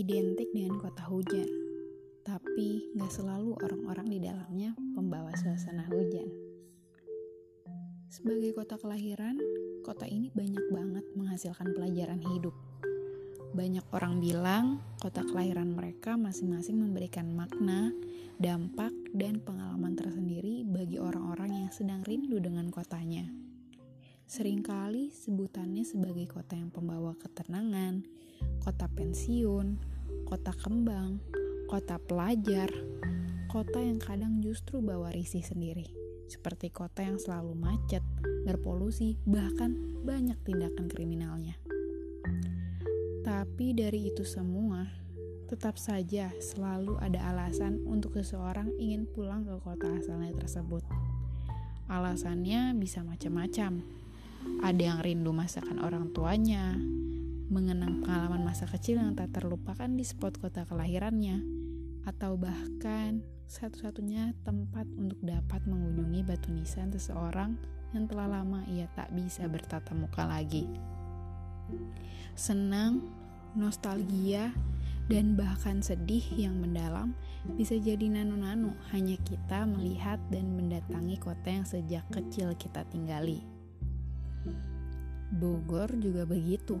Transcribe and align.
identik 0.00 0.48
dengan 0.56 0.80
kota 0.80 1.04
hujan, 1.12 1.44
tapi 2.24 2.88
gak 2.96 3.12
selalu 3.12 3.52
orang-orang 3.60 4.08
di 4.08 4.18
dalamnya 4.24 4.72
pembawa 4.96 5.28
suasana 5.36 5.84
hujan. 5.92 6.24
Sebagai 8.08 8.56
kota 8.56 8.80
kelahiran, 8.80 9.36
kota 9.84 10.08
ini 10.08 10.32
banyak 10.32 10.64
banget 10.72 11.04
menghasilkan 11.12 11.76
pelajaran 11.76 12.24
hidup. 12.32 12.56
Banyak 13.52 13.84
orang 13.92 14.24
bilang 14.24 14.80
kota 15.04 15.20
kelahiran 15.20 15.76
mereka 15.76 16.16
masing-masing 16.16 16.80
memberikan 16.80 17.28
makna, 17.36 17.92
dampak, 18.40 18.96
dan 19.12 19.44
pengalaman 19.44 20.00
tersendiri 20.00 20.64
bagi 20.64 20.96
orang-orang 20.96 21.60
yang 21.66 21.70
sedang 21.76 22.00
rindu 22.08 22.40
dengan 22.40 22.72
kotanya. 22.72 23.28
Seringkali 24.30 25.10
sebutannya 25.10 25.82
sebagai 25.82 26.30
kota 26.30 26.54
yang 26.54 26.70
pembawa 26.70 27.18
ketenangan, 27.18 28.06
kota 28.62 28.86
pensiun, 28.86 29.74
kota 30.22 30.54
kembang, 30.54 31.18
kota 31.66 31.98
pelajar, 31.98 32.70
kota 33.50 33.82
yang 33.82 33.98
kadang 33.98 34.38
justru 34.38 34.78
bawa 34.78 35.10
risih 35.10 35.42
sendiri 35.42 35.90
seperti 36.30 36.70
kota 36.70 37.02
yang 37.02 37.18
selalu 37.18 37.58
macet, 37.58 38.06
berpolusi, 38.46 39.18
bahkan 39.26 39.74
banyak 40.06 40.38
tindakan 40.46 40.86
kriminalnya. 40.86 41.58
Tapi 43.26 43.74
dari 43.74 44.14
itu 44.14 44.22
semua, 44.22 44.86
tetap 45.50 45.74
saja 45.74 46.30
selalu 46.38 47.02
ada 47.02 47.34
alasan 47.34 47.82
untuk 47.82 48.14
seseorang 48.14 48.70
ingin 48.78 49.10
pulang 49.10 49.42
ke 49.42 49.58
kota 49.58 49.90
asalnya 49.90 50.30
tersebut. 50.38 50.86
Alasannya 51.90 52.78
bisa 52.78 53.02
macam-macam. 53.02 53.82
Ada 54.60 54.82
yang 54.94 54.98
rindu 55.00 55.32
masakan 55.32 55.80
orang 55.80 56.12
tuanya, 56.12 56.76
mengenang 57.50 58.04
pengalaman 58.04 58.44
masa 58.44 58.68
kecil 58.68 59.00
yang 59.00 59.16
tak 59.16 59.34
terlupakan 59.34 59.88
di 59.88 60.04
spot 60.04 60.38
kota 60.38 60.68
kelahirannya, 60.68 61.42
atau 62.04 62.36
bahkan 62.36 63.24
satu-satunya 63.50 64.36
tempat 64.46 64.86
untuk 64.94 65.18
dapat 65.20 65.64
mengunjungi 65.66 66.22
batu 66.22 66.54
nisan 66.54 66.94
seseorang 66.94 67.58
yang 67.90 68.06
telah 68.06 68.40
lama 68.40 68.62
ia 68.70 68.86
tak 68.94 69.10
bisa 69.10 69.50
bertatap 69.50 69.98
muka 69.98 70.22
lagi 70.22 70.70
senang, 72.34 73.04
nostalgia, 73.52 74.54
dan 75.10 75.34
bahkan 75.34 75.82
sedih 75.82 76.22
yang 76.38 76.54
mendalam 76.62 77.12
bisa 77.58 77.74
jadi 77.74 78.06
nano-nano 78.06 78.78
hanya 78.94 79.18
kita 79.26 79.66
melihat 79.66 80.22
dan 80.30 80.54
mendatangi 80.54 81.18
kota 81.18 81.48
yang 81.50 81.66
sejak 81.66 82.06
kecil 82.14 82.54
kita 82.54 82.86
tinggali. 82.88 83.42
Bogor 85.30 85.94
juga 85.98 86.26
begitu. 86.26 86.78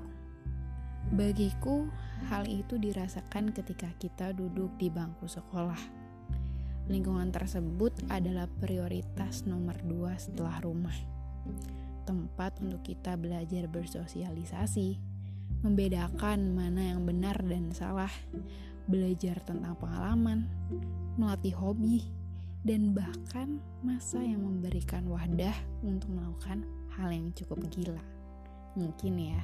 Bagiku, 1.14 1.86
hal 2.30 2.46
itu 2.50 2.76
dirasakan 2.76 3.54
ketika 3.54 3.88
kita 3.96 4.34
duduk 4.34 4.74
di 4.76 4.90
bangku 4.90 5.30
sekolah. 5.30 5.78
Lingkungan 6.90 7.30
tersebut 7.30 7.94
adalah 8.10 8.50
prioritas 8.58 9.46
nomor 9.46 9.78
dua 9.86 10.18
setelah 10.18 10.58
rumah 10.60 10.94
tempat 12.10 12.58
untuk 12.58 12.82
kita 12.82 13.14
belajar 13.14 13.70
bersosialisasi, 13.70 14.98
membedakan 15.62 16.50
mana 16.50 16.90
yang 16.90 17.06
benar 17.06 17.38
dan 17.46 17.70
salah, 17.70 18.10
belajar 18.90 19.38
tentang 19.46 19.78
pengalaman, 19.78 20.50
melatih 21.14 21.54
hobi, 21.54 22.02
dan 22.66 22.90
bahkan 22.90 23.62
masa 23.86 24.18
yang 24.18 24.42
memberikan 24.42 25.06
wadah 25.06 25.54
untuk 25.86 26.10
melakukan 26.10 26.66
hal 26.98 27.14
yang 27.14 27.30
cukup 27.30 27.62
gila. 27.70 28.19
Mungkin 28.78 29.14
ya. 29.18 29.42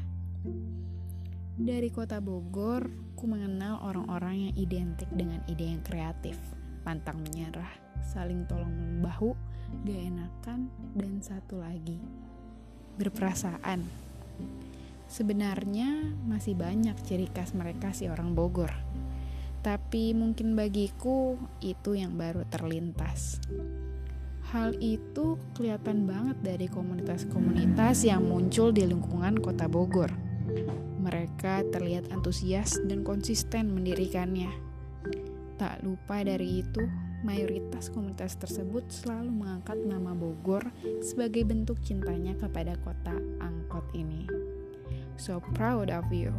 Dari 1.57 1.89
kota 1.89 2.21
Bogor, 2.21 2.87
ku 3.17 3.25
mengenal 3.25 3.81
orang-orang 3.81 4.51
yang 4.51 4.55
identik 4.61 5.09
dengan 5.09 5.41
ide 5.49 5.73
yang 5.73 5.81
kreatif, 5.81 6.37
pantang 6.85 7.19
menyerah, 7.25 7.73
saling 8.13 8.45
tolong 8.45 8.71
membahu, 8.71 9.33
gak 9.89 9.97
enakan, 9.99 10.69
dan 10.93 11.25
satu 11.25 11.65
lagi, 11.65 11.97
berperasaan. 13.01 13.83
Sebenarnya 15.09 16.13
masih 16.29 16.53
banyak 16.59 16.95
ciri 17.09 17.33
khas 17.33 17.57
mereka 17.57 17.97
si 17.97 18.07
orang 18.07 18.37
Bogor. 18.37 18.71
Tapi 19.65 20.15
mungkin 20.15 20.55
bagiku 20.55 21.41
itu 21.65 21.99
yang 21.99 22.15
baru 22.15 22.47
terlintas. 22.47 23.43
Hal 24.55 24.79
itu 24.79 25.35
kelihatan 25.59 26.07
banget 26.07 26.39
dari 26.39 26.67
komunitas-komunitas 26.71 28.07
yang 28.07 28.31
muncul 28.31 28.71
di 28.71 28.87
lingkungan 28.87 29.43
kota 29.43 29.67
Bogor. 29.67 30.15
Mereka 31.03 31.67
terlihat 31.75 32.15
antusias 32.15 32.79
dan 32.87 33.03
konsisten 33.03 33.75
mendirikannya. 33.75 34.51
Tak 35.59 35.83
lupa 35.83 36.23
dari 36.23 36.63
itu, 36.63 36.87
mayoritas 37.27 37.91
komunitas 37.91 38.39
tersebut 38.39 38.87
selalu 38.87 39.35
mengangkat 39.35 39.83
nama 39.83 40.15
Bogor 40.15 40.63
sebagai 41.03 41.43
bentuk 41.43 41.83
cintanya 41.83 42.39
kepada 42.39 42.79
kota 42.87 43.19
angkot 43.43 43.87
ini. 43.99 44.31
So 45.19 45.43
proud 45.59 45.91
of 45.91 46.07
you. 46.15 46.31